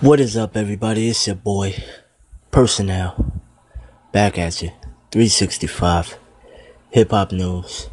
[0.00, 1.10] What is up, everybody?
[1.10, 1.74] It's your boy,
[2.50, 3.42] Personnel,
[4.12, 4.70] back at you.
[5.12, 6.16] 365,
[6.88, 7.90] hip hop news.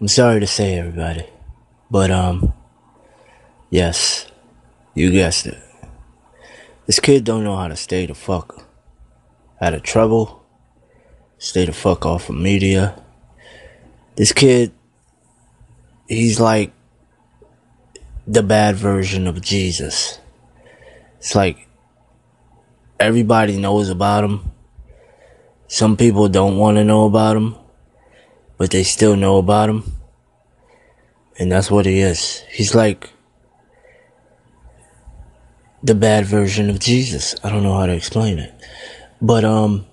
[0.00, 1.26] I'm sorry to say, everybody,
[1.90, 2.54] but um,
[3.70, 4.26] yes,
[4.94, 5.58] you guessed it.
[6.86, 8.64] This kid don't know how to stay the fuck
[9.60, 10.44] out of trouble,
[11.38, 13.02] stay the fuck off of media.
[14.14, 14.72] This kid,
[16.08, 16.72] he's like
[18.28, 20.20] the bad version of Jesus.
[21.26, 21.66] It's like
[23.00, 24.52] everybody knows about him.
[25.66, 27.56] Some people don't want to know about him,
[28.58, 29.82] but they still know about him.
[31.36, 32.44] And that's what he is.
[32.52, 33.10] He's like
[35.82, 37.34] the bad version of Jesus.
[37.42, 38.54] I don't know how to explain it.
[39.20, 39.84] But um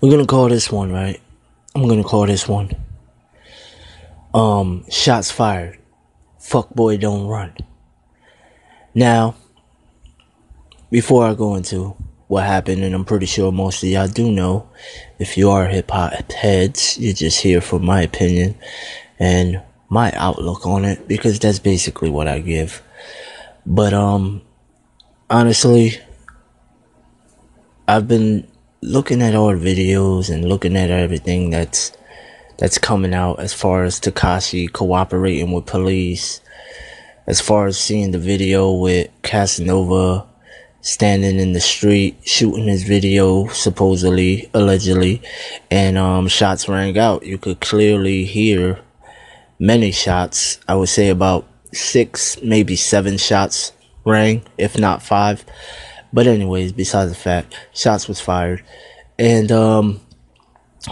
[0.00, 1.20] we're going to call this one, right?
[1.74, 2.70] I'm going to call this one
[4.32, 5.78] um shots fired.
[6.38, 7.54] Fuck boy don't run.
[8.94, 9.34] Now,
[10.90, 11.96] before I go into
[12.28, 14.68] what happened, and I'm pretty sure most of y'all do know,
[15.18, 18.54] if you are hip hop heads, you're just here for my opinion
[19.18, 22.82] and my outlook on it because that's basically what I give.
[23.66, 24.42] But um
[25.28, 25.98] honestly,
[27.86, 28.46] I've been
[28.80, 31.92] looking at all the videos and looking at everything that's
[32.58, 36.40] that's coming out as far as Tekashi cooperating with police
[37.26, 40.26] as far as seeing the video with Casanova
[40.84, 45.22] standing in the street shooting his video supposedly allegedly
[45.70, 47.24] and um shots rang out.
[47.24, 48.80] You could clearly hear
[49.58, 50.60] many shots.
[50.68, 53.72] I would say about six maybe seven shots
[54.04, 55.44] rang if not five.
[56.12, 58.62] But anyways besides the fact shots was fired.
[59.18, 60.00] And um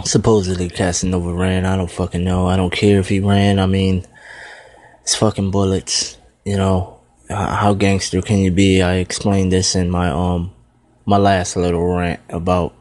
[0.05, 1.67] supposedly casanova ran.
[1.67, 2.47] I don't fucking know.
[2.47, 3.59] I don't care if he ran.
[3.59, 4.07] I mean
[5.03, 6.99] it's fucking bullets you know,
[7.29, 8.81] how gangster can you be?
[8.81, 10.53] I explained this in my um
[11.05, 12.73] my last little rant about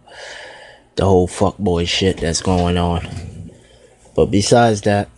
[0.96, 3.50] the whole fuckboy shit that's going on.
[4.14, 5.08] But besides that,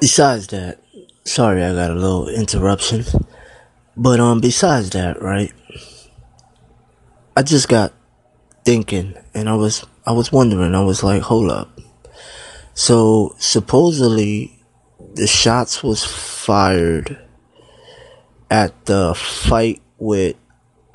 [0.00, 0.78] besides that,
[1.24, 3.04] sorry I got a little interruption.
[3.96, 5.52] But um besides that, right?
[7.36, 7.92] I just got
[8.64, 11.80] thinking and I was I was wondering, I was like, hold up.
[12.74, 14.60] So supposedly
[15.14, 17.18] the shots was fired
[18.50, 20.36] at the fight with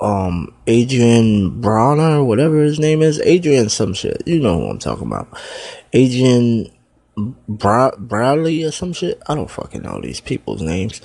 [0.00, 4.22] um Adrien Broner, whatever his name is, Adrian some shit.
[4.26, 5.28] You know who I'm talking about.
[5.92, 6.70] Adrian
[7.48, 9.20] Bra- Bradley or some shit.
[9.26, 11.00] I don't fucking know these people's names.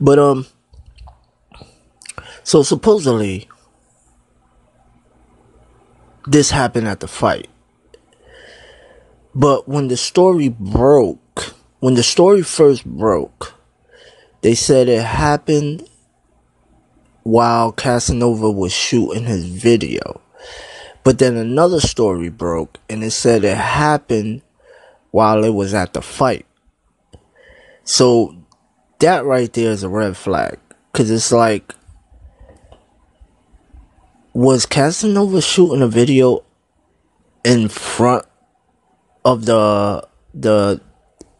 [0.00, 0.46] But um
[2.44, 3.48] so supposedly
[6.26, 7.48] this happened at the fight.
[9.34, 13.54] But when the story broke, when the story first broke,
[14.42, 15.88] they said it happened
[17.22, 20.20] while Casanova was shooting his video.
[21.04, 24.42] But then another story broke and it said it happened
[25.10, 26.46] while it was at the fight.
[27.84, 28.36] So
[28.98, 30.58] that right there is a red flag.
[30.92, 31.74] Cause it's like,
[34.34, 36.44] was Casanova shooting a video
[37.44, 38.26] in front
[39.24, 40.80] of the the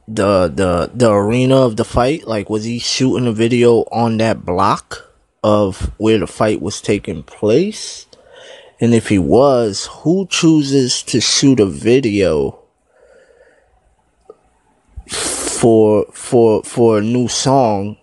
[0.08, 2.26] the the the arena of the fight?
[2.26, 5.12] Like, was he shooting a video on that block
[5.42, 8.06] of where the fight was taking place?
[8.80, 12.58] And if he was, who chooses to shoot a video
[15.06, 17.96] for for for a new song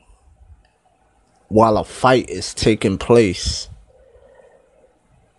[1.49, 3.67] while a fight is taking place?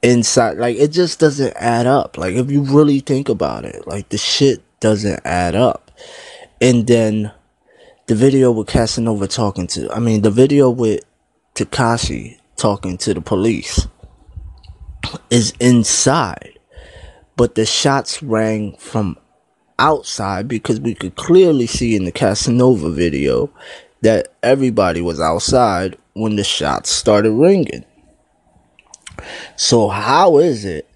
[0.03, 2.17] Inside like it just doesn't add up.
[2.17, 5.91] Like if you really think about it like the shit doesn't add up.
[6.61, 7.33] And then
[8.07, 11.01] the video with Casanova talking to I mean the video with
[11.55, 13.87] Tekashi talking to the police
[15.29, 16.59] is inside.
[17.37, 19.19] But the shots rang from
[19.79, 23.51] outside because we could clearly see in the Casanova video
[24.03, 27.85] that everybody was outside when the shots started ringing
[29.57, 30.89] so how is it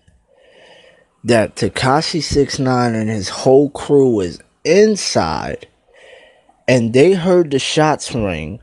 [1.24, 5.66] that Tekashi Six Nine and his whole crew is inside,
[6.68, 8.60] and they heard the shots ring,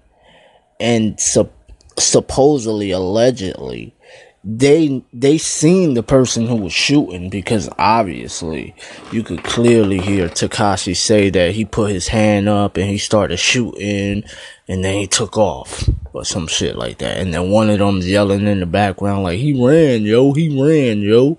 [0.80, 1.54] and sup-
[1.98, 3.96] supposedly, allegedly,
[4.44, 8.76] they they seen the person who was shooting because obviously
[9.12, 13.38] you could clearly hear Tekashi say that he put his hand up and he started
[13.38, 14.24] shooting
[14.68, 17.18] and then he took off or some shit like that.
[17.18, 21.02] And then one of them's yelling in the background like he ran, yo, he ran,
[21.02, 21.38] yo.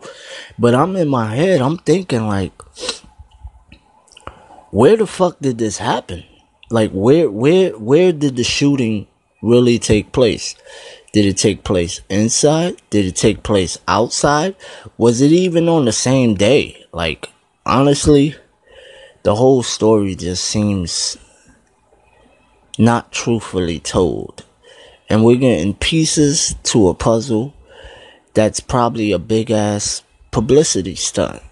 [0.57, 2.53] But I'm in my head, I'm thinking like
[4.71, 6.23] where the fuck did this happen?
[6.71, 9.09] Like where where where did the shooting
[9.43, 10.55] really take place?
[11.13, 12.81] Did it take place inside?
[12.89, 14.57] Did it take place outside?
[14.97, 16.87] Was it even on the same day?
[16.91, 17.29] Like
[17.67, 18.35] honestly,
[19.23, 21.19] the whole story just seems
[22.79, 24.45] not truthfully told.
[25.11, 27.53] And we're getting pieces to a puzzle
[28.33, 31.43] that's probably a big ass publicity stunt.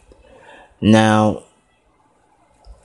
[0.80, 1.42] Now,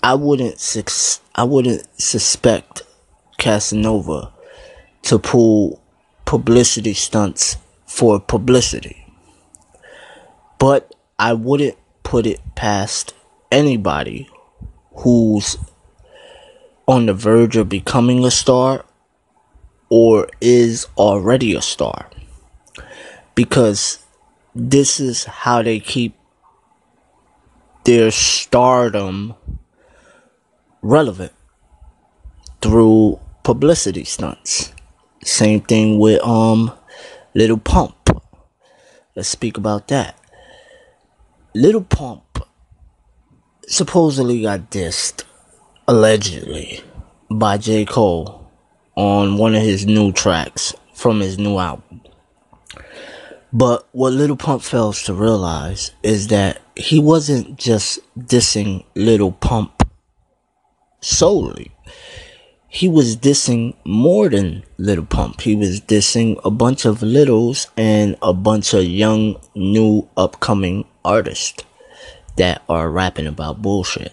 [0.04, 2.84] I wouldn't sus- I wouldn't suspect
[3.38, 4.34] Casanova
[5.04, 5.82] to pull
[6.26, 9.06] publicity stunts for publicity.
[10.58, 13.14] But I wouldn't put it past
[13.52, 14.30] anybody
[14.98, 15.58] who's
[16.88, 18.86] on the verge of becoming a star
[19.90, 22.10] or is already a star.
[23.34, 24.00] Because
[24.54, 26.16] this is how they keep
[27.84, 29.36] their stardom
[30.82, 31.34] relevant
[32.62, 34.75] through publicity stunts.
[35.26, 36.72] Same thing with um
[37.34, 37.96] Little Pump.
[39.16, 40.18] Let's speak about that.
[41.56, 42.46] Little Pump
[43.68, 45.24] supposedly got dissed
[45.88, 46.84] allegedly
[47.32, 47.86] by J.
[47.86, 48.50] Cole
[48.96, 52.02] on one of his new tracks from his new album.
[53.52, 59.90] But what Little Pump fails to realize is that he wasn't just dissing Little Pump
[61.02, 61.75] solely.
[62.76, 65.40] He was dissing more than Little Pump.
[65.40, 71.64] He was dissing a bunch of littles and a bunch of young, new, upcoming artists
[72.36, 74.12] that are rapping about bullshit.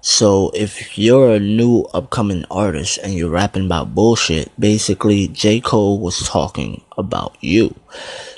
[0.00, 5.60] So if you're a new upcoming artist and you're rapping about bullshit, basically J.
[5.60, 7.76] Cole was talking about you.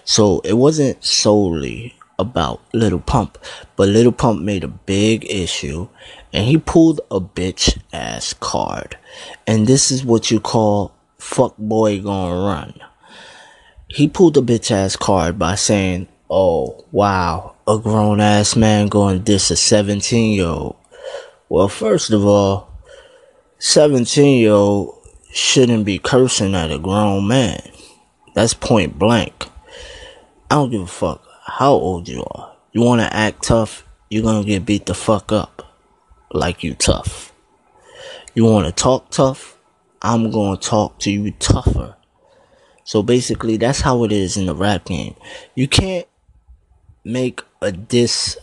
[0.04, 3.38] So it wasn't solely about Little Pump,
[3.76, 5.88] but Little Pump made a big issue
[6.32, 8.98] and he pulled a bitch ass card.
[9.46, 12.74] And this is what you call fuck boy gonna run.
[13.88, 19.22] He pulled a bitch ass card by saying, Oh, wow, a grown ass man going
[19.22, 20.76] diss a 17 year old.
[21.48, 22.70] Well, first of all,
[23.58, 24.96] 17 year old
[25.32, 27.60] shouldn't be cursing at a grown man.
[28.34, 29.46] That's point blank.
[30.50, 32.56] I don't give a fuck how old you are.
[32.72, 35.74] You wanna act tough, you're gonna get beat the fuck up.
[36.32, 37.32] Like you tough.
[38.34, 39.58] You wanna talk tough,
[40.00, 41.96] I'm gonna talk to you tougher.
[42.84, 45.14] So basically, that's how it is in the rap game.
[45.54, 46.06] You can't
[47.04, 48.36] make a diss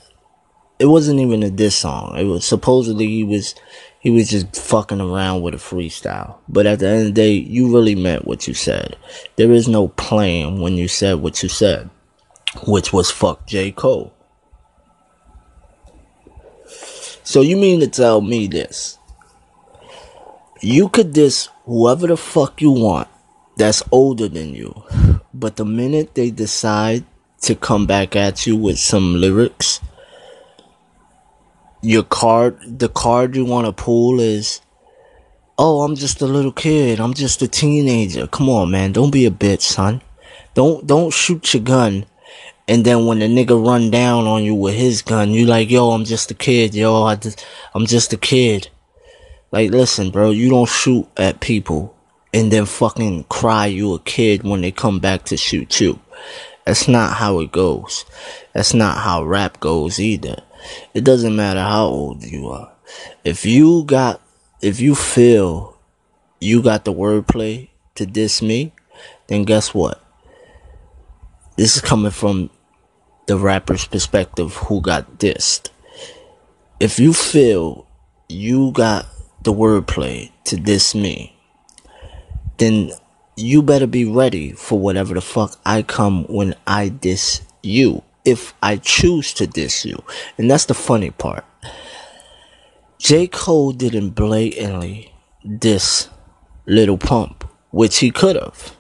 [0.79, 2.15] it wasn't even a diss song.
[2.17, 3.55] It was supposedly he was
[3.99, 6.37] he was just fucking around with a freestyle.
[6.47, 8.95] But at the end of the day, you really meant what you said.
[9.37, 11.89] There is no playing when you said what you said,
[12.65, 13.71] which was fuck J.
[13.71, 14.13] Cole.
[17.23, 18.97] So you mean to tell me this?
[20.61, 23.09] You could diss whoever the fuck you want
[23.57, 24.83] that's older than you.
[25.33, 27.03] But the minute they decide
[27.41, 29.81] to come back at you with some lyrics
[31.81, 34.61] your card, the card you want to pull is,
[35.57, 36.99] oh, I'm just a little kid.
[36.99, 38.27] I'm just a teenager.
[38.27, 38.91] Come on, man.
[38.91, 40.01] Don't be a bitch, son.
[40.53, 42.05] Don't, don't shoot your gun.
[42.67, 45.91] And then when the nigga run down on you with his gun, you like, yo,
[45.91, 48.69] I'm just a kid, yo, I just, I'm just a kid.
[49.51, 51.95] Like, listen, bro, you don't shoot at people
[52.33, 55.99] and then fucking cry you a kid when they come back to shoot you.
[56.65, 58.03] That's not how it goes.
[58.53, 60.43] That's not how rap goes either.
[60.93, 62.73] It doesn't matter how old you are.
[63.23, 64.21] If you got,
[64.61, 65.77] if you feel
[66.41, 68.73] you got the wordplay to diss me,
[69.27, 70.03] then guess what?
[71.55, 72.49] This is coming from
[73.27, 75.69] the rapper's perspective who got dissed.
[76.79, 77.87] If you feel
[78.27, 79.05] you got
[79.43, 81.35] the wordplay to diss me,
[82.57, 82.91] then
[83.35, 88.53] you better be ready for whatever the fuck I come when I diss you if
[88.61, 90.03] I choose to diss you.
[90.37, 91.45] And that's the funny part.
[92.97, 93.27] J.
[93.27, 95.13] Cole didn't blatantly
[95.59, 96.09] diss
[96.65, 98.75] Little Pump, which he could have.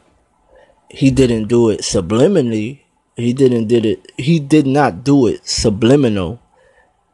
[0.89, 2.81] He didn't do it subliminally.
[3.17, 6.39] He didn't did it he did not do it subliminal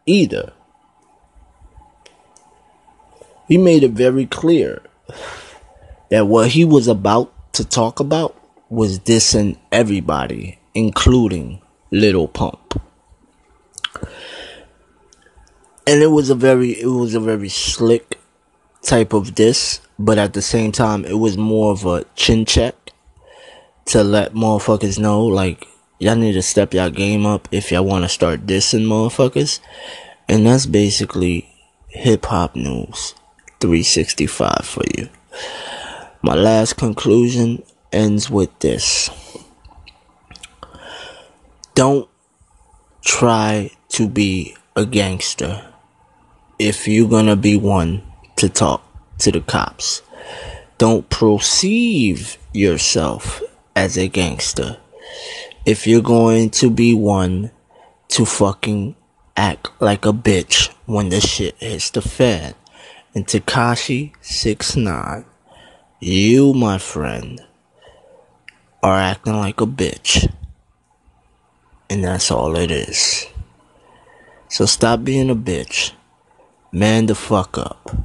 [0.05, 0.51] either.
[3.47, 4.81] He made it very clear
[6.09, 8.35] that what he was about to talk about
[8.69, 12.81] was dissing everybody, including Little Pump.
[15.87, 18.19] And it was a very it was a very slick
[18.81, 22.75] type of diss, but at the same time it was more of a chin check
[23.85, 25.67] to let motherfuckers know like
[26.03, 29.61] y'all need to step y'all game up if y'all wanna start dissing motherfuckers.
[30.27, 31.47] And that's basically
[31.87, 33.15] hip hop news
[33.61, 35.07] 365 for you.
[36.21, 39.09] My last conclusion ends with this.
[41.73, 42.09] Don't
[43.05, 45.65] try to be a gangster
[46.59, 48.03] if you're gonna be one
[48.35, 48.83] to talk
[49.19, 50.01] to the cops.
[50.77, 53.41] Don't perceive yourself
[53.73, 54.77] as a gangster
[55.65, 57.51] if you're going to be one
[58.09, 58.95] to fucking
[59.37, 62.53] act like a bitch when the shit hits the fan.
[63.15, 65.25] And Tekashi 69,
[65.99, 67.39] you, my friend,
[68.81, 70.31] are acting like a bitch.
[71.89, 73.27] And that's all it is.
[74.49, 75.91] So stop being a bitch.
[76.71, 77.95] Man the fuck up.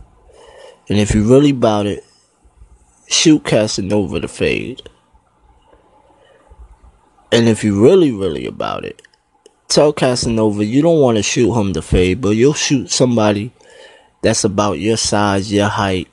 [0.88, 2.04] And if you really about it,
[3.08, 4.82] shoot Casanova the fade.
[7.30, 9.02] And if you really, really about it,
[9.68, 13.52] tell Casanova you don't want to shoot him the fade, but you'll shoot somebody
[14.22, 16.08] that's about your size, your height,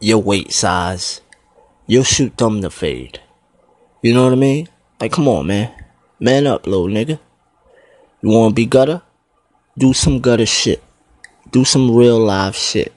[0.00, 1.20] your weight size.
[1.86, 3.20] You'll shoot them the fade.
[4.00, 4.68] You know what I mean?
[5.00, 5.72] Like, come on, man.
[6.20, 7.18] Man up, little nigga.
[8.22, 9.02] You want to be gutter?
[9.76, 10.82] Do some gutter shit.
[11.50, 12.92] Do some real live shit.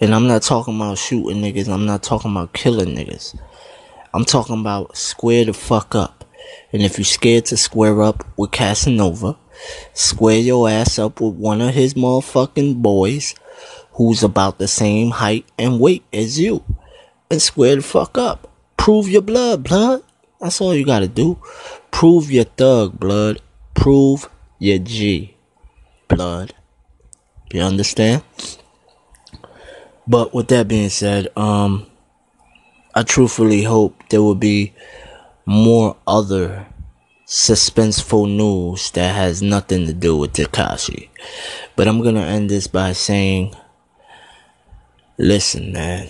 [0.00, 1.68] And I'm not talking about shooting niggas.
[1.68, 3.38] I'm not talking about killing niggas.
[4.16, 6.24] I'm talking about square the fuck up.
[6.72, 9.36] And if you're scared to square up with Casanova,
[9.92, 13.34] square your ass up with one of his motherfucking boys
[13.92, 16.64] who's about the same height and weight as you.
[17.30, 18.50] And square the fuck up.
[18.78, 20.02] Prove your blood, blood.
[20.40, 21.38] That's all you gotta do.
[21.90, 23.42] Prove your thug, blood.
[23.74, 25.36] Prove your G,
[26.08, 26.54] blood.
[27.52, 28.22] You understand?
[30.08, 31.86] But with that being said, um,
[32.96, 34.72] I truthfully hope there will be
[35.44, 36.66] more other
[37.26, 41.10] suspenseful news that has nothing to do with Tekashi.
[41.76, 43.54] But I'm gonna end this by saying,
[45.18, 46.08] listen, man.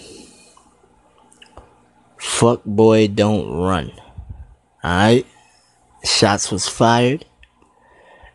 [2.19, 3.91] Fuck boy, don't run.
[4.85, 5.27] Alright?
[6.05, 7.25] Shots was fired.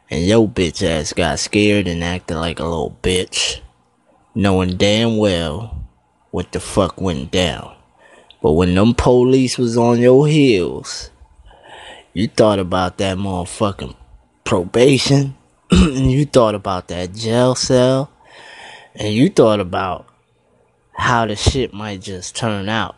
[0.10, 3.62] And yo bitch ass got scared and acted like a little bitch.
[4.36, 5.88] Knowing damn well
[6.32, 7.78] what the fuck went down.
[8.42, 11.12] But when them police was on your heels,
[12.14, 13.96] you thought about that motherfucking
[14.44, 15.36] probation,
[15.72, 18.12] and you thought about that jail cell,
[18.96, 20.08] and you thought about
[20.94, 22.96] how the shit might just turn out.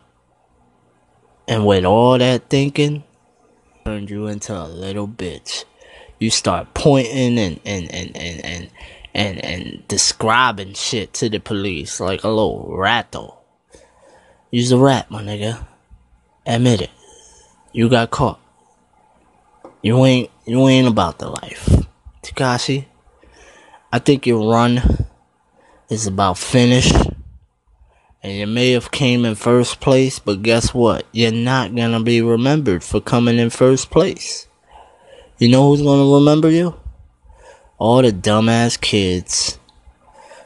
[1.46, 3.04] And with all that thinking,
[3.84, 5.64] turned you into a little bitch.
[6.18, 8.70] You start pointing and and and and and
[9.14, 13.43] and, and describing shit to the police like a little rattle.
[14.54, 15.66] You's a rat, my nigga.
[16.46, 16.90] Admit it.
[17.72, 18.38] You got caught.
[19.82, 21.68] You ain't you ain't about the life.
[22.22, 22.84] Tekashi,
[23.92, 25.08] I think your run
[25.88, 26.94] is about finished.
[28.22, 31.04] And you may have came in first place, but guess what?
[31.10, 34.46] You're not gonna be remembered for coming in first place.
[35.36, 36.76] You know who's gonna remember you?
[37.76, 39.58] All the dumbass kids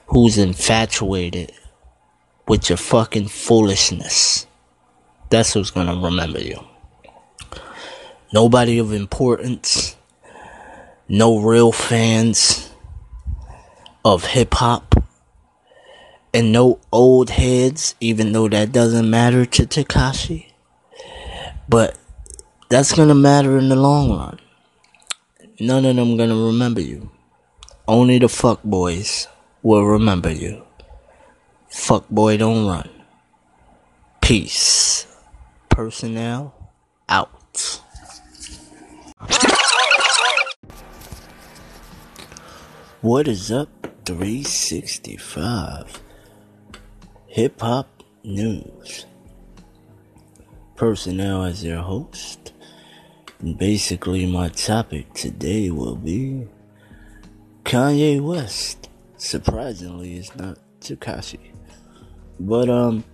[0.06, 1.52] who's infatuated
[2.48, 4.46] with your fucking foolishness.
[5.30, 6.64] That's who's gonna remember you.
[8.32, 9.96] Nobody of importance,
[11.08, 12.70] no real fans
[14.04, 14.94] of hip hop,
[16.32, 20.52] and no old heads, even though that doesn't matter to Tekashi.
[21.68, 21.98] But
[22.70, 24.40] that's gonna matter in the long run.
[25.60, 27.10] None of them gonna remember you.
[27.86, 29.26] Only the fuck boys
[29.62, 30.67] will remember you.
[31.68, 32.88] Fuck boy, don't run.
[34.20, 35.06] Peace.
[35.68, 36.54] Personnel
[37.08, 37.80] out.
[43.00, 43.68] What is up,
[44.06, 46.02] 365?
[47.26, 49.06] Hip hop news.
[50.74, 52.52] Personnel as your host.
[53.40, 56.48] And basically, my topic today will be
[57.64, 58.88] Kanye West.
[59.16, 61.57] Surprisingly, it's not Tekashi.
[62.40, 63.04] But um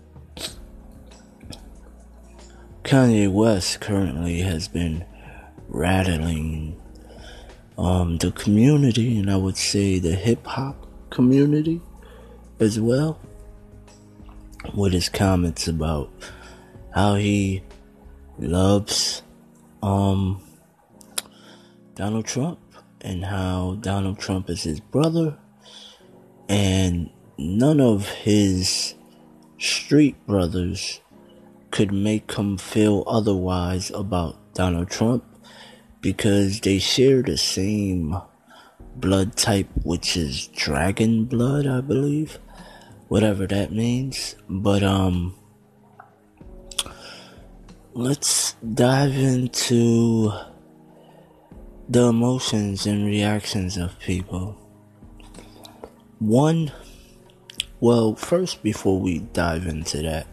[2.82, 5.04] Kanye West currently has been
[5.68, 6.80] rattling
[7.78, 11.80] um the community and I would say the hip hop community
[12.60, 13.18] as well
[14.74, 16.10] with his comments about
[16.94, 17.62] how he
[18.38, 19.22] loves
[19.82, 20.42] um
[21.94, 22.58] Donald Trump
[23.00, 25.38] and how Donald Trump is his brother
[26.48, 28.94] and none of his
[29.64, 31.00] street brothers
[31.70, 35.24] could make him feel otherwise about Donald Trump
[36.00, 38.16] because they share the same
[38.96, 42.38] blood type, which is dragon blood, I believe.
[43.08, 44.36] whatever that means.
[44.48, 45.34] But um
[47.92, 50.32] let's dive into
[51.88, 54.56] the emotions and reactions of people.
[56.18, 56.72] One
[57.84, 60.26] well, first before we dive into that,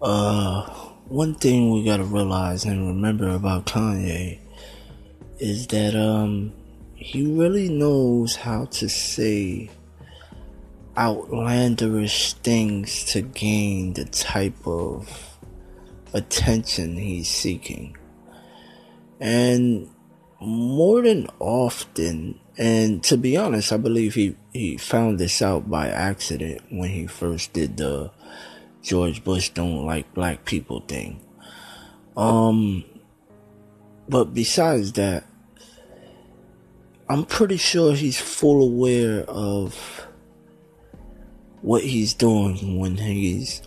[0.00, 0.62] uh
[1.08, 4.38] one thing we gotta realize and remember about Kanye
[5.40, 6.52] is that um
[6.94, 9.68] he really knows how to say
[10.96, 15.38] outlandish things to gain the type of
[16.14, 17.96] attention he's seeking.
[19.18, 19.88] And
[20.40, 25.88] more than often, and to be honest, I believe he, he found this out by
[25.88, 28.10] accident when he first did the
[28.82, 31.20] George Bush don't like black people thing.
[32.16, 32.84] Um,
[34.08, 35.24] but besides that,
[37.08, 40.06] I'm pretty sure he's full aware of
[41.62, 43.62] what he's doing when he's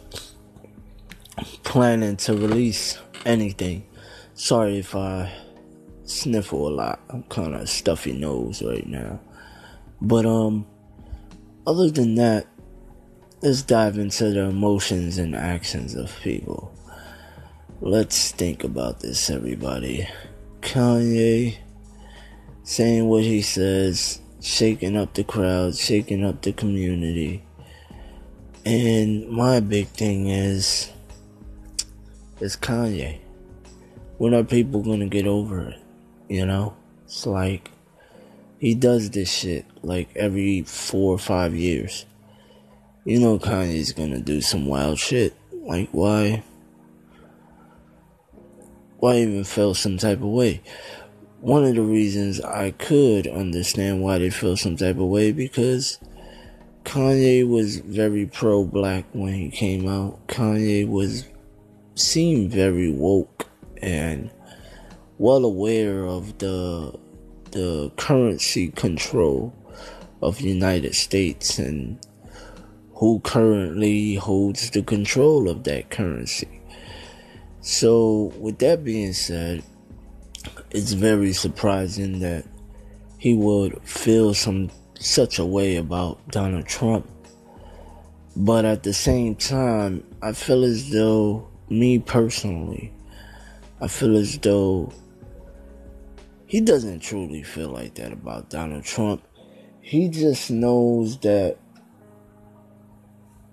[1.64, 3.86] planning to release anything.
[4.34, 5.32] Sorry if I
[6.04, 7.00] sniffle a lot.
[7.10, 9.20] I'm kind of stuffy nose right now.
[10.02, 10.68] But um
[11.68, 12.48] other than that,
[13.42, 16.72] let's dive into the emotions and actions of people.
[17.82, 20.08] Let's think about this everybody.
[20.62, 21.58] Kanye
[22.64, 27.44] saying what he says, shaking up the crowd, shaking up the community.
[28.66, 30.92] And my big thing is,
[32.40, 33.20] is Kanye.
[34.18, 35.80] When are people gonna get over it?
[36.28, 36.76] You know?
[37.06, 37.70] It's like,
[38.60, 42.06] he does this shit like every four or five years.
[43.04, 45.36] You know Kanye's gonna do some wild shit.
[45.52, 46.44] Like, why?
[48.98, 50.62] Why even feel some type of way?
[51.46, 56.00] one of the reasons I could understand why they feel some type of way because
[56.84, 60.26] Kanye was very pro black when he came out.
[60.26, 61.26] Kanye was
[61.94, 63.48] seemed very woke
[63.80, 64.32] and
[65.20, 66.98] well aware of the
[67.56, 69.56] the currency control
[70.22, 71.98] of United States and
[72.96, 76.62] who currently holds the control of that currency.
[77.62, 79.64] So with that being said,
[80.70, 82.46] it's very surprising that
[83.18, 87.10] he would feel some such a way about Donald Trump.
[88.36, 92.92] But at the same time, I feel as though me personally,
[93.80, 94.92] I feel as though
[96.56, 99.22] he doesn't truly feel like that about Donald Trump.
[99.82, 101.58] He just knows that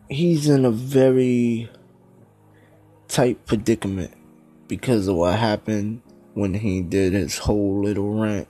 [0.09, 1.69] he's in a very
[3.09, 4.15] tight predicament
[4.69, 6.01] because of what happened
[6.35, 8.47] when he did his whole little rant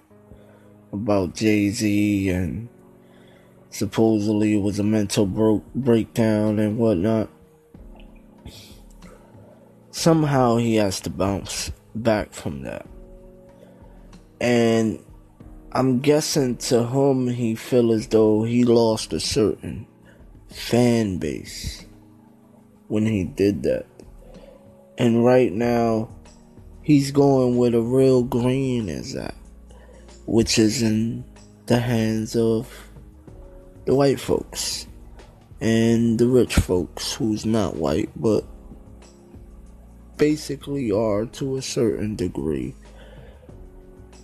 [0.93, 2.69] about Jay Z and
[3.71, 5.25] supposedly it was a mental
[5.75, 7.31] breakdown and whatnot.
[9.93, 12.87] Somehow he has to bounce back from that.
[14.43, 14.99] And
[15.71, 19.87] I'm guessing to him he feel as though he lost a certain
[20.51, 21.87] fan base
[22.89, 23.87] when he did that.
[24.99, 26.09] And right now
[26.83, 29.37] he's going where the real green is at,
[30.27, 31.25] which is in
[31.67, 32.69] the hands of
[33.85, 34.89] the white folks
[35.61, 38.45] and the rich folks who's not white but
[40.17, 42.75] basically are to a certain degree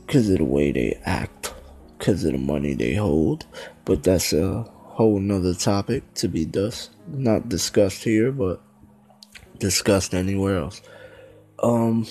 [0.08, 1.54] because of the way they act,
[1.98, 3.44] because of the money they hold.
[3.84, 8.62] But that's a whole nother topic to be thus not discussed here, but
[9.58, 10.80] discussed anywhere else.
[11.62, 12.06] Um,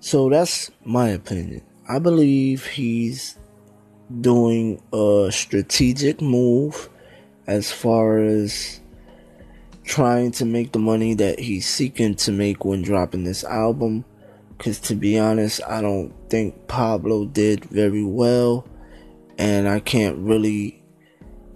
[0.00, 1.62] so that's my opinion.
[1.86, 3.36] I believe he's
[4.20, 6.88] doing a strategic move
[7.46, 8.80] as far as
[9.84, 14.06] trying to make the money that he's seeking to make when dropping this album.
[14.62, 18.64] Because to be honest, I don't think Pablo did very well.
[19.36, 20.84] And I can't really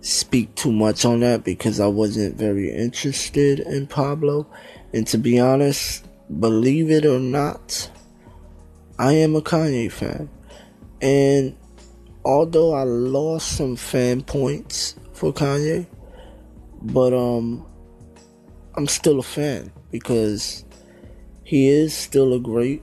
[0.01, 4.49] speak too much on that because I wasn't very interested in Pablo.
[4.93, 6.05] And to be honest,
[6.41, 7.89] believe it or not,
[8.99, 10.29] I am a Kanye fan.
[11.01, 11.57] And
[12.25, 15.87] although I lost some fan points for Kanye,
[16.83, 17.65] but um
[18.75, 20.65] I'm still a fan because
[21.45, 22.83] he is still a great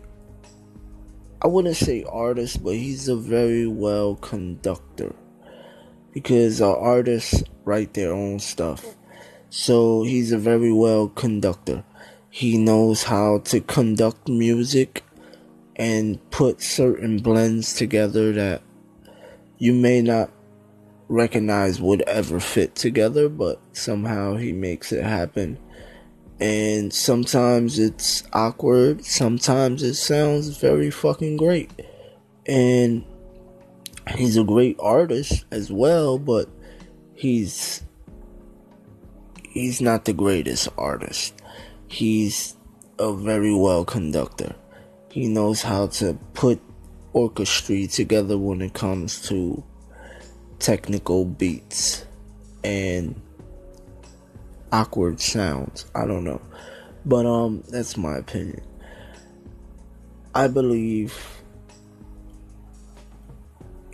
[1.44, 5.14] I wouldn't say artist, but he's a very well conductor.
[6.14, 8.96] Because our artists write their own stuff.
[9.50, 11.84] So he's a very well conductor.
[12.30, 15.04] He knows how to conduct music
[15.76, 18.62] and put certain blends together that
[19.58, 20.32] you may not
[21.10, 25.58] recognize would ever fit together, but somehow he makes it happen.
[26.40, 31.72] And sometimes it's awkward, sometimes it sounds very fucking great.
[32.46, 33.06] And
[34.16, 36.50] he's a great artist as well, but
[37.14, 37.84] he's
[39.44, 41.34] he's not the greatest artist.
[41.88, 42.56] He's
[43.00, 44.56] a very well conductor.
[45.10, 46.60] He knows how to put
[47.14, 49.64] orchestra together when it comes to
[50.60, 52.06] technical beats
[52.64, 53.22] and
[54.74, 55.86] awkward sounds.
[55.96, 56.42] I don't know.
[57.06, 58.62] But um that's my opinion.
[60.36, 61.16] I believe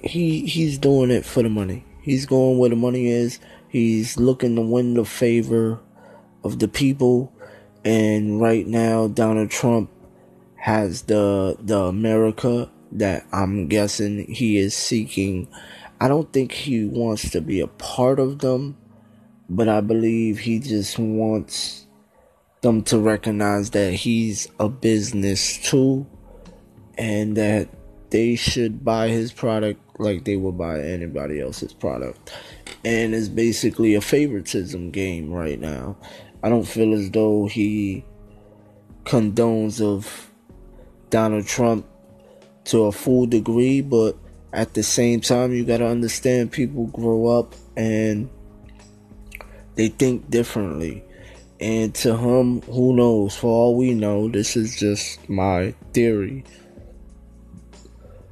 [0.03, 1.85] he he's doing it for the money.
[2.01, 3.39] He's going where the money is.
[3.67, 5.79] He's looking to win the favor
[6.43, 7.31] of the people.
[7.85, 9.91] And right now Donald Trump
[10.55, 15.47] has the the America that I'm guessing he is seeking.
[16.01, 18.77] I don't think he wants to be a part of them,
[19.49, 21.87] but I believe he just wants
[22.61, 26.05] them to recognize that he's a business too
[26.97, 27.69] and that
[28.09, 32.33] they should buy his product like they would buy anybody else's product.
[32.83, 35.97] And it's basically a favoritism game right now.
[36.43, 38.05] I don't feel as though he
[39.03, 40.31] condones of
[41.09, 41.85] Donald Trump
[42.65, 44.17] to a full degree, but
[44.53, 48.29] at the same time, you gotta understand people grow up and
[49.79, 51.01] they think differently.
[51.61, 53.37] And to him, who knows?
[53.37, 56.43] For all we know, this is just my theory.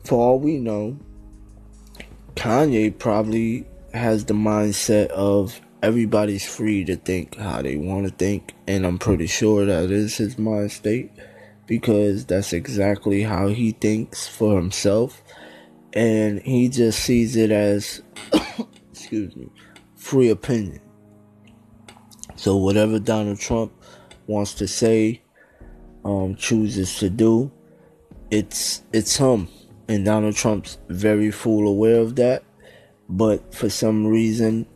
[0.04, 1.00] For all we know,
[2.36, 8.54] Kanye probably has the mindset of everybody's free to think how they want to think,
[8.68, 11.12] and I'm pretty sure that is his mind state
[11.66, 15.24] because that's exactly how he thinks for himself,
[15.94, 18.02] and he just sees it as,
[18.92, 19.50] excuse me,
[19.96, 20.82] free opinion.
[22.38, 23.74] So whatever Donald Trump
[24.28, 25.22] wants to say,
[26.06, 27.52] um, chooses to do,
[28.32, 29.50] it's it's him,
[29.90, 32.44] and Donald Trump's very full aware of that.
[33.10, 34.68] But for some reason,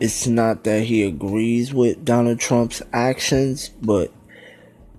[0.00, 4.12] it's not that he agrees with Donald Trump's actions, but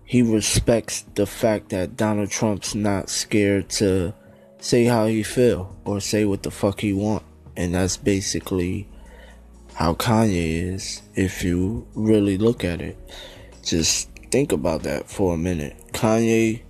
[0.03, 4.13] he respects the fact that Donald Trump's not scared to
[4.59, 7.23] say how he feel or say what the fuck he want.
[7.55, 8.87] And that's basically
[9.73, 12.97] how Kanye is if you really look at it.
[13.63, 15.75] Just think about that for a minute.
[15.93, 16.61] Kanye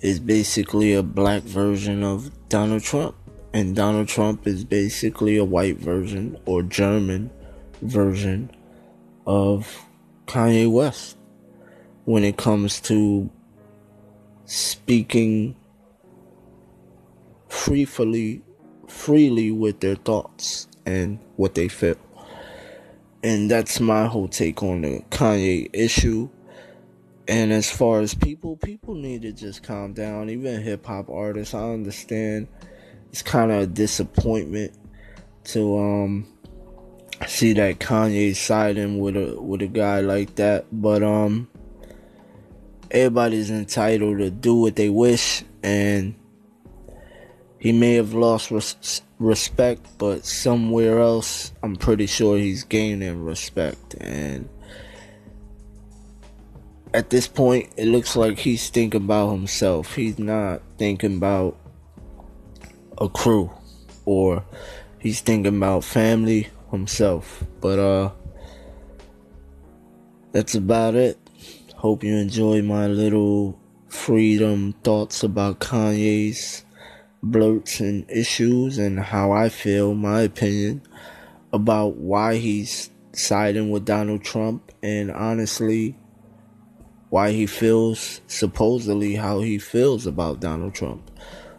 [0.00, 3.14] is basically a black version of Donald Trump.
[3.52, 7.30] And Donald Trump is basically a white version or German
[7.82, 8.50] version
[9.26, 9.86] of
[10.26, 11.16] Kanye West
[12.04, 13.30] when it comes to
[14.44, 15.56] speaking
[17.48, 18.42] freely
[18.88, 21.96] freely with their thoughts and what they feel.
[23.24, 26.28] And that's my whole take on the Kanye issue.
[27.26, 30.28] And as far as people, people need to just calm down.
[30.28, 32.48] Even hip hop artists, I understand
[33.08, 34.74] it's kind of a disappointment
[35.44, 36.26] to um
[37.26, 41.48] see that Kanye siding with a with a guy like that, but um
[42.90, 46.14] everybody's entitled to do what they wish and
[47.58, 53.94] he may have lost res- respect but somewhere else I'm pretty sure he's gaining respect
[54.00, 54.48] and
[56.92, 61.56] at this point it looks like he's thinking about himself he's not thinking about
[62.98, 63.50] a crew
[64.04, 64.44] or
[64.98, 67.44] he's thinking about family himself.
[67.60, 68.10] But uh
[70.32, 71.18] that's about it.
[71.76, 76.64] Hope you enjoy my little freedom thoughts about Kanye's
[77.30, 80.82] blurts and issues and how I feel, my opinion
[81.52, 85.96] about why he's siding with Donald Trump and honestly
[87.10, 91.10] why he feels supposedly how he feels about Donald Trump.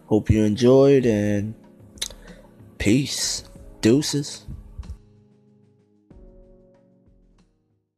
[0.07, 1.55] Hope you enjoyed and
[2.77, 3.45] peace.
[3.81, 4.45] Deuces.